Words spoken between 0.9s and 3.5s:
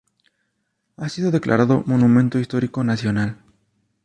Ha sido declarado Monumento Histórico Nacional.